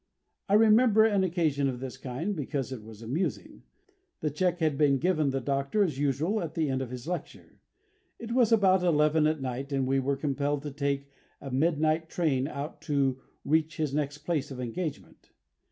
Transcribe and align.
I 0.49 0.55
remember 0.55 1.05
an 1.05 1.23
occasion 1.23 1.69
of 1.69 1.79
this 1.79 1.95
kind, 1.95 2.35
because 2.35 2.71
it 2.71 2.81
was 2.81 3.03
amusing. 3.03 3.61
The 4.21 4.31
cheque 4.31 4.57
had 4.57 4.75
been 4.75 4.97
given 4.97 5.29
the 5.29 5.39
Doctor 5.39 5.83
as 5.83 5.99
usual 5.99 6.41
at 6.41 6.55
the 6.55 6.69
end 6.71 6.81
of 6.81 6.89
his 6.89 7.07
lecture. 7.07 7.59
It 8.17 8.31
was 8.31 8.51
about 8.51 8.81
eleven 8.81 9.27
at 9.27 9.41
night, 9.41 9.71
and 9.71 9.85
we 9.85 9.99
were 9.99 10.17
compelled 10.17 10.63
to 10.63 10.71
take 10.71 11.11
a 11.39 11.51
midnight 11.51 12.09
train 12.09 12.47
out 12.47 12.81
to 12.89 13.21
reach 13.45 13.77
his 13.77 13.93
next 13.93 14.25
place 14.25 14.49
of 14.49 14.59
engagement. 14.59 15.33